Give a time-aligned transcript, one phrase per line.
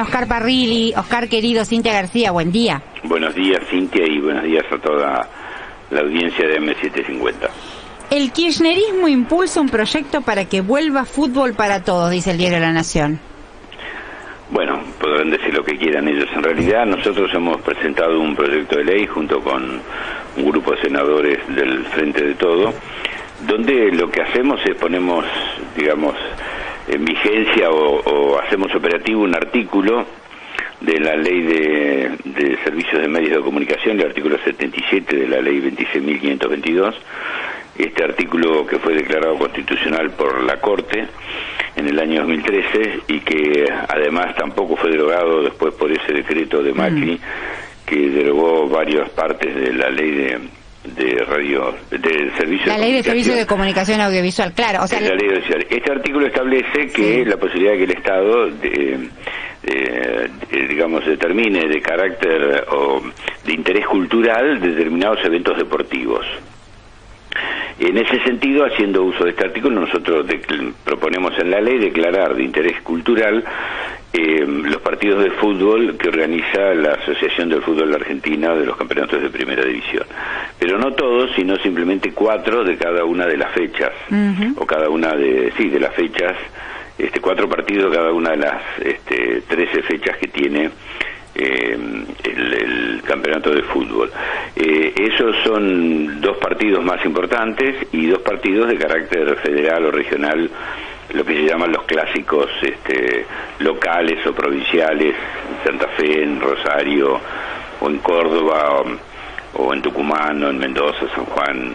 [0.00, 0.92] Oscar Parrilli.
[0.96, 2.82] Oscar, querido, Cintia García, buen día.
[3.04, 5.28] Buenos días, Cintia, y buenos días a toda
[5.90, 7.48] la audiencia de M750.
[8.10, 12.72] El kirchnerismo impulsa un proyecto para que vuelva fútbol para todos, dice el diario La
[12.72, 13.20] Nación.
[14.50, 16.28] Bueno, podrán decir lo que quieran ellos.
[16.34, 19.80] En realidad, nosotros hemos presentado un proyecto de ley junto con
[20.36, 22.74] un grupo de senadores del Frente de Todo,
[23.46, 25.24] donde lo que hacemos es ponemos,
[25.76, 26.16] digamos,
[26.90, 30.04] en vigencia o, hacemos operativo un artículo
[30.80, 35.40] de la ley de, de, servicios de medios de comunicación, el artículo 77 de la
[35.40, 36.94] ley 26.522,
[37.78, 41.06] este artículo que fue declarado constitucional por la Corte
[41.76, 46.72] en el año 2013 y que además tampoco fue derogado después por ese decreto de
[46.72, 47.86] Macri mm.
[47.86, 50.38] que derogó varias partes de la ley de,
[50.84, 55.14] de radio de servicios la ley de servicios de comunicación audiovisual claro o sea la
[55.14, 55.28] ley
[55.68, 58.50] este artículo establece que la posibilidad de que el estado
[60.68, 63.02] digamos determine de carácter o
[63.44, 66.24] de interés cultural determinados eventos deportivos
[67.80, 70.26] en ese sentido, haciendo uso de este artículo, nosotros
[70.84, 73.42] proponemos en la ley declarar de interés cultural
[74.12, 78.76] eh, los partidos de fútbol que organiza la Asociación del Fútbol de Argentina de los
[78.76, 80.04] campeonatos de primera división.
[80.58, 83.92] Pero no todos, sino simplemente cuatro de cada una de las fechas,
[84.56, 86.36] o cada una de, sí, de las fechas,
[86.98, 90.70] este, cuatro partidos de cada una de las este, 13 fechas que tiene
[91.34, 91.78] eh,
[92.24, 94.10] el, campeonato de fútbol.
[94.54, 100.48] Eh, esos son dos partidos más importantes y dos partidos de carácter federal o regional,
[101.12, 103.26] lo que se llaman los clásicos este,
[103.58, 107.20] locales o provinciales, en Santa Fe, en Rosario
[107.80, 108.84] o en Córdoba
[109.54, 111.74] o, en Tucumán o en Mendoza, San Juan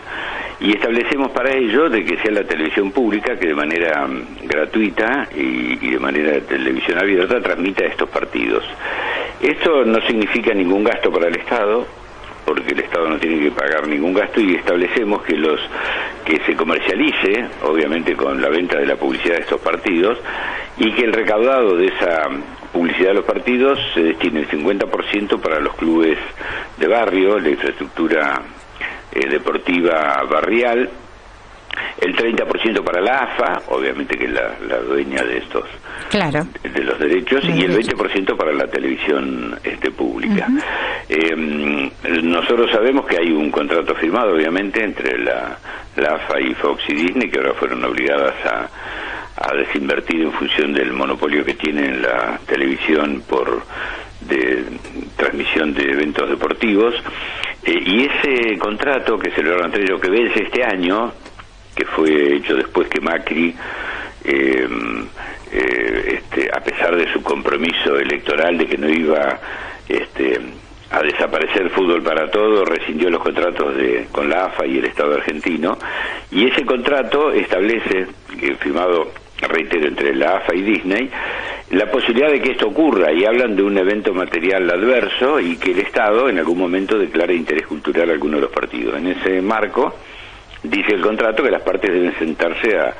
[0.58, 5.28] y establecemos para ello de que sea la televisión pública que de manera mm, gratuita
[5.36, 8.64] y, y, de manera televisión abierta transmita estos partidos.
[9.42, 11.86] Esto no significa ningún gasto para el Estado,
[12.46, 15.60] porque el Estado no tiene que pagar ningún gasto y establecemos que los
[16.24, 20.20] que se comercialice, obviamente con la venta de la publicidad de estos partidos,
[20.78, 22.30] y que el recaudado de esa
[22.72, 26.18] publicidad de los partidos se destine el 50% para los clubes
[26.78, 28.42] de barrio, la infraestructura
[29.12, 30.90] eh, deportiva barrial,
[32.02, 35.66] el 30% para la AFA, obviamente que es la, dueña de estos
[36.12, 40.48] de los derechos, y el 20% para la televisión este, pública.
[41.08, 41.90] Em,
[42.24, 45.58] nosotros sabemos que hay un contrato firmado, obviamente, entre la,
[45.98, 48.70] AFA y Fox y Disney, que ahora fueron obligadas a,
[49.56, 53.64] desinvertir en función del monopolio que tiene la televisión por
[54.22, 54.64] de
[55.18, 56.96] transmisión de eventos deportivos.
[57.64, 61.12] Eh, y ese contrato que se lo entre ellos que vence este año,
[61.76, 63.54] que fue hecho después que Macri,
[64.24, 64.68] eh,
[65.52, 69.40] eh, este, a pesar de su compromiso electoral de que no iba
[69.88, 70.40] este,
[70.92, 75.16] a desaparecer fútbol para todos, rescindió los contratos de, con la AFA y el Estado
[75.16, 75.78] argentino,
[76.32, 78.08] y ese contrato establece,
[78.60, 79.12] firmado,
[79.42, 81.10] reitero, entre la AFA y Disney,
[81.72, 85.72] la posibilidad de que esto ocurra, y hablan de un evento material adverso y que
[85.72, 88.96] el Estado en algún momento declare interés cultural a alguno de los partidos.
[88.98, 89.96] En ese marco,
[90.64, 92.94] dice el contrato que las partes deben sentarse a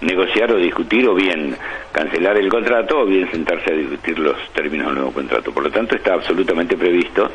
[0.00, 1.56] negociar o discutir o bien
[1.92, 5.52] cancelar el contrato o bien sentarse a discutir los términos del nuevo contrato.
[5.52, 7.30] Por lo tanto, está absolutamente previsto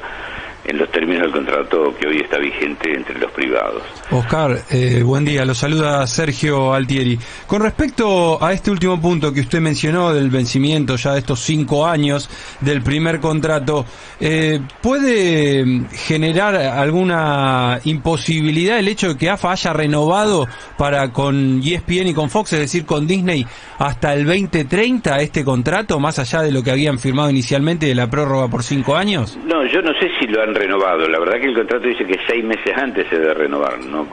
[0.67, 3.81] en los términos del contrato que hoy está vigente entre los privados.
[4.11, 7.17] Oscar, eh, buen día, lo saluda Sergio Altieri.
[7.47, 11.87] Con respecto a este último punto que usted mencionó del vencimiento ya de estos cinco
[11.87, 12.29] años
[12.59, 13.85] del primer contrato,
[14.19, 20.47] eh, ¿puede generar alguna imposibilidad el hecho de que AFA haya renovado
[20.77, 23.45] para con ESPN y con Fox, es decir, con Disney,
[23.79, 28.09] hasta el 2030 este contrato, más allá de lo que habían firmado inicialmente de la
[28.09, 29.37] prórroga por cinco años?
[29.45, 31.07] No, yo no sé si lo han renovado.
[31.07, 34.07] La verdad que el contrato dice que seis meses antes se debe renovar, ¿no?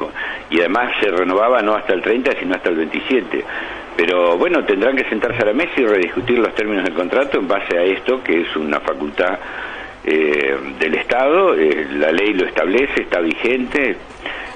[0.51, 3.45] Y además se renovaba no hasta el 30, sino hasta el 27.
[3.97, 7.47] Pero bueno, tendrán que sentarse a la mesa y rediscutir los términos del contrato en
[7.47, 9.39] base a esto, que es una facultad
[10.05, 13.97] eh, del Estado, eh, la ley lo establece, está vigente,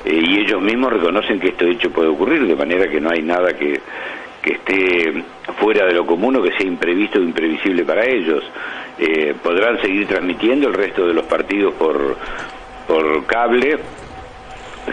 [0.04, 3.22] eh, y ellos mismos reconocen que esto hecho puede ocurrir, de manera que no hay
[3.22, 3.80] nada que,
[4.42, 5.24] que esté
[5.58, 8.44] fuera de lo común o que sea imprevisto o imprevisible para ellos.
[8.98, 12.16] Eh, podrán seguir transmitiendo el resto de los partidos por,
[12.86, 13.78] por cable.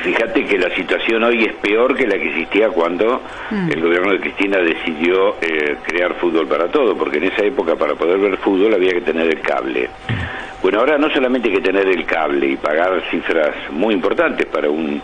[0.03, 3.71] Fíjate que la situación hoy es peor que la que existía cuando mm.
[3.71, 7.95] el gobierno de Cristina decidió eh, crear fútbol para todo, porque en esa época para
[7.95, 9.89] poder ver fútbol había que tener el cable.
[10.61, 14.69] Bueno, ahora no solamente hay que tener el cable y pagar cifras muy importantes para
[14.69, 15.01] un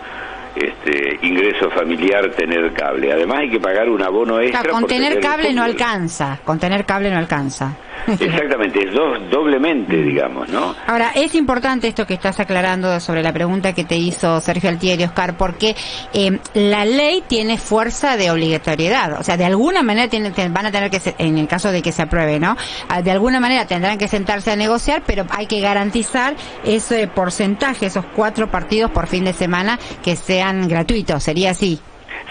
[0.55, 3.13] este, ingreso familiar tener cable.
[3.13, 4.69] Además hay que pagar un abono extra.
[4.71, 7.75] con tener cable no alcanza, con tener cable no alcanza.
[8.07, 10.75] Exactamente, dos, doblemente, digamos, ¿no?
[10.87, 15.03] Ahora, es importante esto que estás aclarando sobre la pregunta que te hizo Sergio Altieri,
[15.03, 15.75] Oscar, porque
[16.13, 19.19] eh, la ley tiene fuerza de obligatoriedad.
[19.19, 20.09] O sea, de alguna manera
[20.49, 22.55] van a tener que, en el caso de que se apruebe, ¿no?
[22.87, 27.87] Ah, De alguna manera tendrán que sentarse a negociar, pero hay que garantizar ese porcentaje,
[27.87, 31.23] esos cuatro partidos por fin de semana que sean gratuitos.
[31.23, 31.79] Sería así.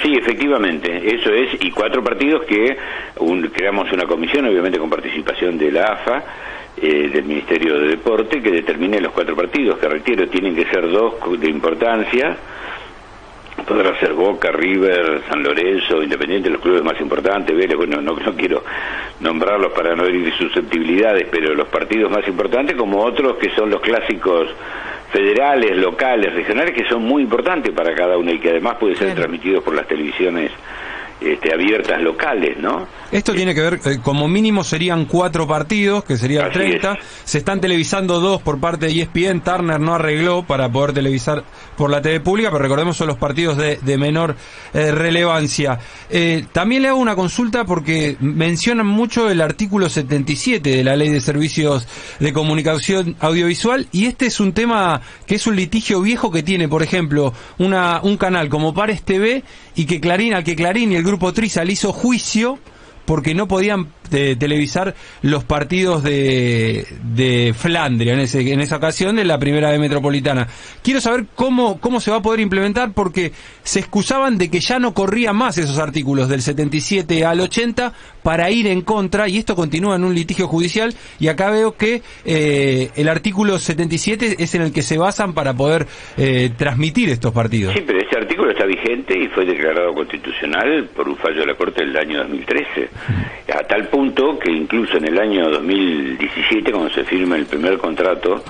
[0.03, 2.77] Sí, efectivamente, eso es, y cuatro partidos que
[3.53, 6.25] creamos una comisión, obviamente con participación de la AFA,
[6.77, 10.89] eh, del Ministerio de Deporte, que determine los cuatro partidos, que reitero, tienen que ser
[10.89, 12.37] dos de importancia,
[13.67, 18.35] podrá ser Boca, River, San Lorenzo, Independiente, los clubes más importantes, Vélez, bueno, no, no
[18.35, 18.63] quiero
[19.21, 23.81] nombrarlos para no herir susceptibilidades, pero los partidos más importantes como otros que son los
[23.81, 24.49] clásicos
[25.13, 29.09] federales, locales, regionales, que son muy importantes para cada uno y que además pueden ser
[29.09, 29.21] Claro.
[29.23, 30.53] transmitidos por las televisiones
[31.21, 32.87] este, abiertas locales, ¿no?
[33.13, 36.93] Esto tiene que ver, eh, como mínimo serían cuatro partidos, que serían Así 30.
[36.93, 36.99] es.
[37.25, 39.41] Se están televisando dos por parte de ESPN.
[39.41, 41.45] Turner no arregló para poder televisar
[41.77, 44.37] por la TV pública, pero recordemos son los partidos de, de menor
[44.75, 45.79] eh, relevancia.
[46.09, 51.09] Eh, también le hago una consulta porque mencionan mucho el artículo 77 de la Ley
[51.09, 51.87] de Servicios
[52.21, 56.69] de Comunicación Audiovisual y este es un tema que es un litigio viejo que tiene,
[56.69, 59.43] por ejemplo, una, un canal como Pares TV
[59.75, 62.59] y que Clarín, al que Clarín y el grupo Trizal hizo juicio
[63.05, 69.17] porque no podían eh, televisar los partidos de, de Flandria en, ese, en esa ocasión
[69.17, 70.47] de la primera B metropolitana.
[70.83, 73.33] Quiero saber cómo, cómo se va a poder implementar porque
[73.65, 77.93] se excusaban de que ya no corrían más esos artículos del 77 al 80
[78.23, 82.03] para ir en contra y esto continúa en un litigio judicial y acá veo que
[82.25, 85.87] eh, el artículo 77 es en el que se basan para poder
[86.17, 87.75] eh, transmitir estos partidos.
[87.75, 91.55] Sí, pero ese artículo está vigente y fue declarado constitucional por un fallo de la
[91.55, 92.89] Corte del año 2013.
[93.55, 98.43] A tal punto que incluso en el año 2017, cuando se firma el primer contrato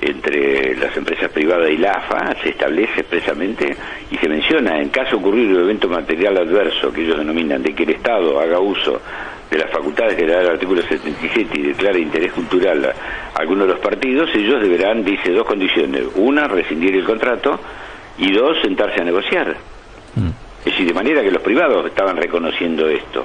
[0.00, 3.76] entre las empresas privadas y la AFA, se establece expresamente
[4.10, 7.82] y se menciona, en caso ocurrir un evento material adverso que ellos denominan de que
[7.82, 9.00] el Estado haga uso
[9.50, 13.66] de las facultades que le da el artículo 77 y declara interés cultural a algunos
[13.66, 16.04] de los partidos, ellos deberán, dice, dos condiciones.
[16.16, 17.58] Una, rescindir el contrato
[18.18, 19.56] y dos, sentarse a negociar.
[20.58, 23.24] Es decir, de manera que los privados estaban reconociendo esto.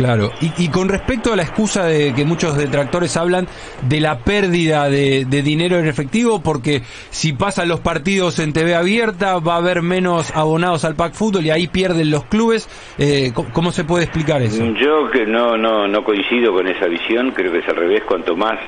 [0.00, 3.46] Claro, y, y con respecto a la excusa de que muchos detractores hablan
[3.86, 6.80] de la pérdida de, de dinero en efectivo, porque
[7.10, 11.44] si pasan los partidos en TV abierta va a haber menos abonados al pack fútbol
[11.44, 12.66] y ahí pierden los clubes,
[12.96, 14.64] eh, ¿cómo, cómo se puede explicar eso?
[14.72, 18.34] Yo que no, no, no coincido con esa visión, creo que es al revés, cuanto
[18.34, 18.58] más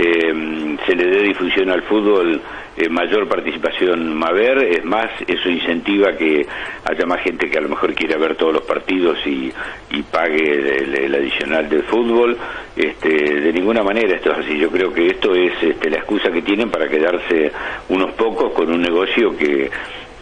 [0.00, 2.40] eh, se le dé difusión al fútbol,
[2.76, 6.46] eh, mayor participación va a haber, es más, eso incentiva que
[6.84, 9.52] haya más gente que a lo mejor quiera ver todos los partidos y,
[9.90, 12.36] y pague el, el adicional del fútbol.
[12.76, 16.30] Este, de ninguna manera esto es así, yo creo que esto es este, la excusa
[16.30, 17.52] que tienen para quedarse
[17.90, 19.70] unos pocos con un negocio que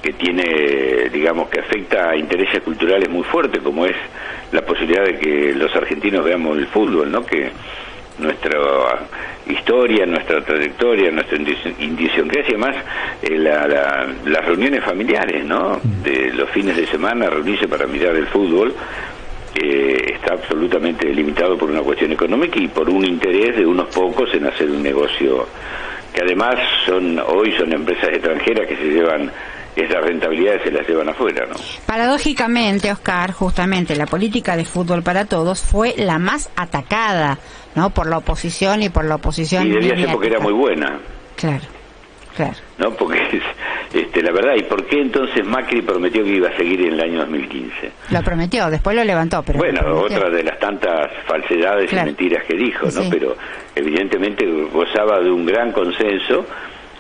[0.03, 3.97] que tiene, digamos, que afecta a intereses culturales muy fuertes, como es
[4.53, 7.27] la posibilidad de que los argentinos veamos el fútbol, ¿no?
[7.27, 7.51] Que
[8.19, 8.59] nuestra
[9.49, 11.38] historia, nuestra trayectoria, nuestra
[11.79, 12.76] idiosincrasia, más
[13.23, 15.81] eh, la- la- las reuniones familiares, ¿no?
[16.03, 18.75] De los fines de semana, reunirse para mirar el fútbol,
[19.55, 24.32] eh, está absolutamente limitado por una cuestión económica y por un interés de unos pocos
[24.35, 25.47] en hacer un negocio
[26.12, 29.31] que además son hoy son empresas extranjeras que se llevan
[29.85, 31.54] esas rentabilidades se las llevan afuera, ¿no?
[31.87, 37.38] Paradójicamente, Oscar, justamente la política de fútbol para todos fue la más atacada,
[37.75, 37.90] ¿no?
[37.90, 39.66] Por la oposición y por la oposición.
[39.66, 41.00] Y debía ser porque era muy buena,
[41.37, 41.64] Claro,
[42.37, 42.54] claro.
[42.78, 42.90] ¿no?
[42.94, 43.42] Porque es,
[43.94, 47.00] este, la verdad, ¿y por qué entonces Macri prometió que iba a seguir en el
[47.00, 47.92] año 2015?
[48.11, 49.58] Lo prometió, después lo levantó, pero.
[49.58, 52.08] bueno, otra de las tantas falsedades Claro.
[52.08, 52.90] y mentiras que dijo, ¿no?
[53.02, 53.08] Sí.
[53.11, 53.37] Pero
[53.75, 56.44] evidentemente gozaba de un gran consenso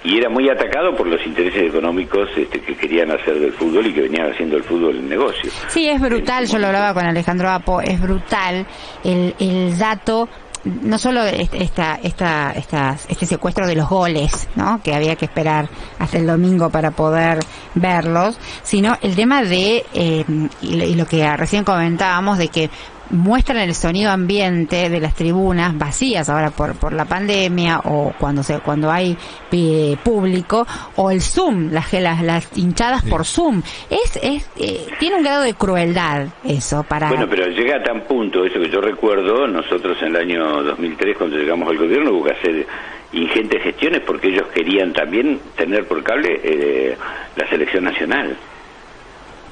[0.04, 3.92] y era muy atacado por los intereses económicos este, que querían hacer del fútbol y
[3.92, 5.50] que venían haciendo el fútbol el negocio.
[5.68, 8.66] Sí, es brutal, yo lo hablaba con Alejandro Apo, es brutal
[9.04, 10.28] el, el dato,
[10.64, 14.80] no solo est- esta, esta, esta, este secuestro de los goles, ¿no?
[14.82, 17.38] que había que esperar hasta el domingo para poder
[17.74, 20.24] verlos, sino el tema de, eh,
[20.62, 22.70] y, lo- y lo que recién comentábamos, de que
[23.10, 28.42] muestran el sonido ambiente de las tribunas vacías ahora por, por la pandemia o cuando
[28.42, 29.16] se cuando hay
[29.52, 35.16] eh, público o el zoom las las, las hinchadas por zoom es es eh, tiene
[35.16, 38.80] un grado de crueldad eso para Bueno, pero llega a tan punto, eso que yo
[38.80, 42.66] recuerdo, nosotros en el año 2003 cuando llegamos al gobierno hubo que hacer
[43.12, 46.96] ingentes gestiones porque ellos querían también tener por cable eh,
[47.36, 48.36] la selección nacional.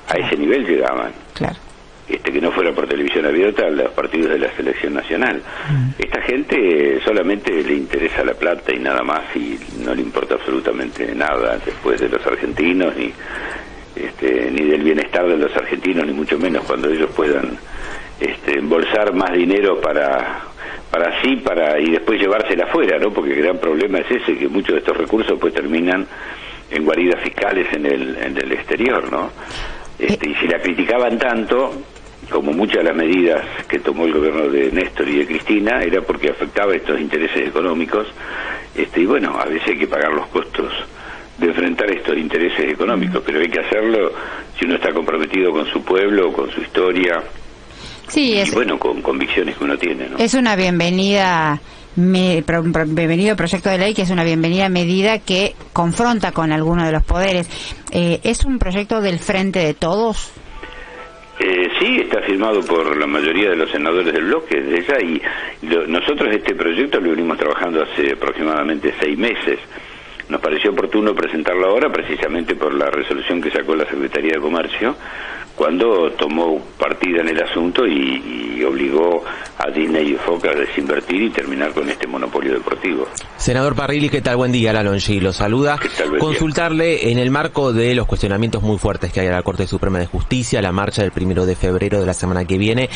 [0.09, 1.13] A ese nivel llegaban.
[1.35, 1.66] claro
[2.09, 5.43] este, que no fuera por televisión abierta los partidos de la selección nacional.
[5.69, 5.89] Mm.
[5.99, 11.13] Esta gente solamente le interesa la plata y nada más y no le importa absolutamente
[11.15, 13.13] nada después de los argentinos ni
[13.97, 17.59] este, ni del bienestar de los argentinos ni mucho menos cuando ellos puedan
[18.21, 20.43] este, embolsar más dinero para
[20.91, 23.11] para sí para y después llevársela afuera, ¿no?
[23.13, 26.07] Porque el gran problema es ese que muchos de estos recursos pues terminan
[26.71, 29.31] en guaridas fiscales en el en el exterior, ¿no?
[29.99, 31.73] Este, y si la criticaban tanto,
[32.30, 36.00] como muchas de las medidas que tomó el gobierno de Néstor y de Cristina, era
[36.00, 38.06] porque afectaba estos intereses económicos,
[38.75, 40.73] este, y bueno, a veces hay que pagar los costos
[41.38, 44.12] de enfrentar estos intereses económicos, pero hay que hacerlo
[44.59, 47.23] si uno está comprometido con su pueblo, con su historia,
[48.09, 50.09] sí, y bueno, con convicciones que uno tiene.
[50.18, 51.61] Es una bienvenida
[51.97, 52.45] me,
[52.87, 57.02] bienvenido proyecto de ley que es una bienvenida medida que confronta con alguno de los
[57.02, 57.49] poderes.
[57.90, 60.30] Eh, ¿Es un proyecto del frente de todos?
[61.38, 65.21] Eh, sí, está firmado por la mayoría de los senadores del bloque de ella y
[65.87, 69.59] nosotros este proyecto lo venimos trabajando hace aproximadamente seis meses.
[70.31, 74.97] Nos pareció oportuno presentarlo ahora precisamente por la resolución que sacó la Secretaría de Comercio
[75.57, 79.23] cuando tomó partida en el asunto y, obligó
[79.59, 83.07] a Disney y Foca a desinvertir y terminar con este monopolio deportivo.
[83.37, 84.37] Senador Parrilli, ¿qué tal?
[84.37, 85.79] Buen día, la Longi lo saluda.
[86.19, 90.01] Consultarle en el marco de los cuestionamientos muy fuertes que hay a la Corte Suprema
[90.01, 92.89] de Justicia, la marcha del primero de febrero de la semana que viene,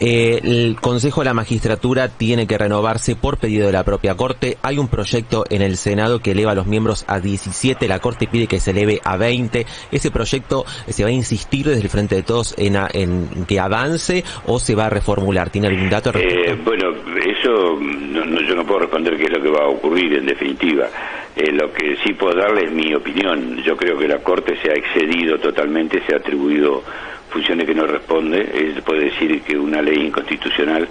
[0.00, 4.58] eh, el Consejo de la Magistratura tiene que renovarse por pedido de la propia Corte.
[4.62, 8.26] Hay un proyecto en el Senado que eleva a los miembros a 17, la Corte
[8.26, 9.66] pide que se eleve a 20.
[9.92, 14.24] Ese proyecto se va a insistir desde el Frente de todos en, en que avance
[14.46, 15.50] o se va a reformular?
[15.50, 16.12] ¿Tiene algún dato?
[16.14, 16.90] Eh, bueno,
[17.24, 20.86] eso no, yo no puedo responder qué es lo que va a ocurrir en definitiva.
[21.34, 23.62] Eh, lo que sí puedo darle es mi opinión.
[23.62, 26.82] Yo creo que la Corte se ha excedido totalmente, se ha atribuido
[27.30, 28.40] funciones que no responde.
[28.40, 30.86] Él puede decir que una ley inconstitucional.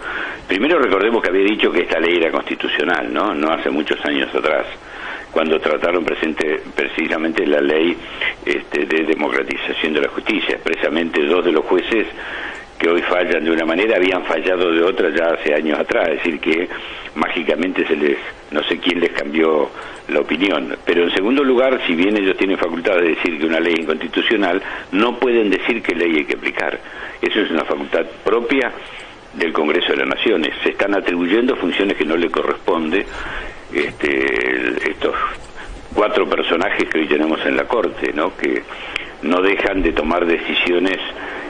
[0.47, 3.33] Primero recordemos que había dicho que esta ley era constitucional, ¿no?
[3.35, 4.65] No hace muchos años atrás
[5.31, 7.95] cuando trataron presente, precisamente la ley
[8.45, 10.55] este, de democratización de la justicia.
[10.55, 12.07] Expresamente dos de los jueces
[12.77, 16.15] que hoy fallan de una manera habían fallado de otra ya hace años atrás, es
[16.15, 16.67] decir, que
[17.15, 18.17] mágicamente se les,
[18.49, 19.69] no sé quién les cambió
[20.07, 20.75] la opinión.
[20.83, 23.81] Pero en segundo lugar, si bien ellos tienen facultad de decir que una ley es
[23.81, 24.61] inconstitucional,
[24.91, 26.79] no pueden decir qué ley hay que aplicar.
[27.21, 28.71] Eso es una facultad propia
[29.33, 30.53] del Congreso de las Naciones.
[30.63, 33.05] Se están atribuyendo funciones que no le corresponde
[33.73, 35.15] este, estos
[35.93, 38.35] cuatro personajes que hoy tenemos en la Corte, ¿no?
[38.35, 38.63] que
[39.23, 40.97] no dejan de tomar decisiones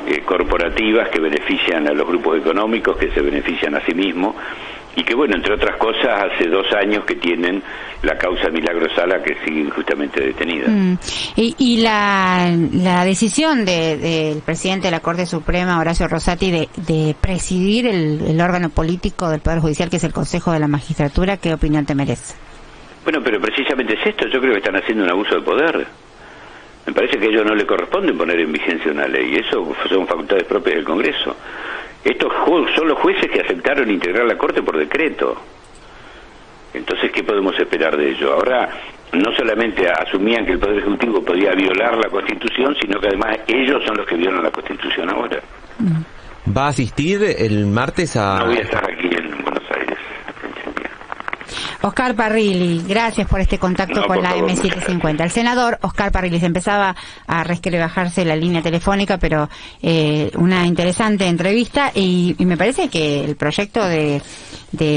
[0.08, 4.36] eh, corporativas que benefician a los grupos económicos, que se benefician a sí mismos,
[4.96, 7.64] y que, bueno, entre otras cosas, hace dos años que tienen
[8.04, 10.68] la causa Milagro Sala que sigue injustamente detenida.
[10.68, 10.98] Mm.
[11.36, 18.42] Y, la, la, decisión del presidente de la Corte Suprema, Horacio Rosati, de, presidir el,
[18.42, 21.96] órgano político del Poder Judicial, que es el Consejo de la Magistratura, ¿qué opinión te
[21.96, 22.36] merece?
[23.04, 24.28] Bueno, pero precisamente es esto.
[24.28, 25.88] Yo creo que están haciendo un abuso de poder.
[26.86, 29.36] Me parece que a ellos no le corresponde poner en vigencia una ley.
[29.36, 31.36] Eso son facultades propias del Congreso.
[32.04, 32.32] Estos
[32.76, 35.36] son los jueces que aceptaron integrar la Corte por decreto.
[36.74, 38.34] Entonces, ¿qué podemos esperar de ello?
[38.34, 38.70] Ahora,
[39.14, 43.84] no solamente asumían que el Poder Ejecutivo podía violar la Constitución, sino que además ellos
[43.86, 45.42] son los que violan la Constitución ahora.
[46.58, 48.40] ¿Va a asistir el martes a...?
[48.40, 48.84] No voy a estar
[51.84, 55.24] Oscar Parrilli, gracias por este contacto con la M750.
[55.24, 56.96] El senador Oscar Parrilli se empezaba
[57.26, 59.50] a resquebrajarse la línea telefónica, pero
[59.82, 64.22] eh, una interesante entrevista y, me parece que el proyecto de,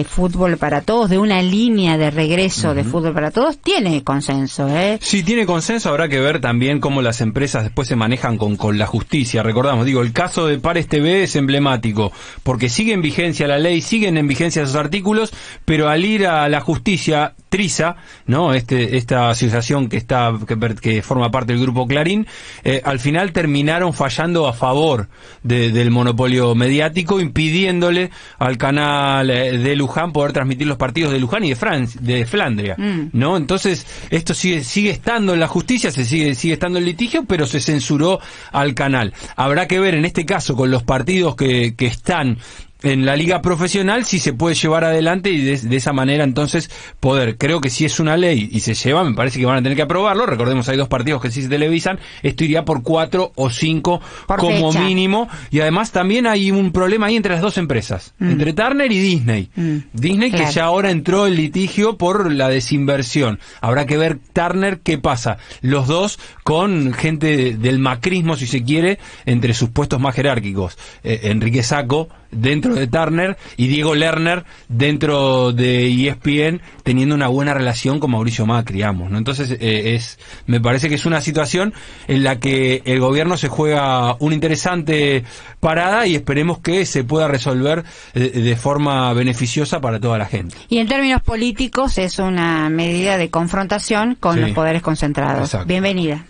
[0.09, 4.69] fútbol para todos, de una línea de regreso de fútbol para todos, tiene consenso.
[4.69, 4.99] ¿eh?
[5.01, 5.89] Sí, tiene consenso.
[5.89, 9.43] Habrá que ver también cómo las empresas después se manejan con, con la justicia.
[9.43, 12.13] Recordamos, digo, el caso de Pares TV es emblemático,
[12.43, 15.33] porque sigue en vigencia la ley, siguen en vigencia esos artículos,
[15.65, 18.53] pero al ir a la justicia, TRISA, ¿no?
[18.53, 20.33] Este, esta asociación que está,
[20.81, 22.27] que, forma parte del grupo Clarín,
[22.65, 25.09] eh, al final terminaron fallando a favor
[25.43, 31.45] del monopolio mediático, impidiéndole al canal eh, de Luján poder transmitir los partidos de Luján
[31.45, 33.11] y de Francia, de Flandria, mm.
[33.13, 33.37] ¿no?
[33.37, 37.47] Entonces, esto sigue, sigue estando en la justicia, se sigue, sigue estando en litigio, pero
[37.47, 38.21] se censuró
[38.53, 39.13] al canal.
[39.37, 42.39] Habrá que ver en este caso con los partidos que, que están
[42.85, 47.37] en la liga profesional si se puede llevar adelante y de, esa manera entonces poder,
[47.37, 49.77] creo que si es una ley y se lleva, me parece que van a tener
[49.77, 53.51] que aprobarlo, recordemos hay dos partidos que sí se televisan, esto iría por cuatro o
[53.51, 54.01] cinco
[54.39, 58.31] como mínimo y además también hay un problema ahí entre las dos empresas, mm.
[58.31, 59.51] entre Turner y Disney.
[59.55, 59.77] Mm.
[59.93, 63.39] Disney que ya ahora entró en litigio por la desinversión.
[63.61, 65.39] Habrá que ver Turner qué pasa.
[65.61, 70.77] Los dos con gente del macrismo, si se quiere, entre sus puestos más jerárquicos.
[71.03, 77.55] Eh, Enrique Saco dentro de Turner y Diego Lerner dentro de ESPN teniendo una buena
[77.55, 79.19] relación con Mauricio Macri, digamos, ¿no?
[79.19, 81.75] Entonces, eh, es, me parece que es una situación
[82.09, 85.25] en la que el gobierno se juega una interesante
[85.61, 90.57] parada y esperemos que se pueda resolver eh, de, forma beneficiosa para toda la gente.
[90.69, 95.57] Y en términos políticos es una medida de confrontación con los poderes concentrados.
[95.67, 96.25] Bienvenida.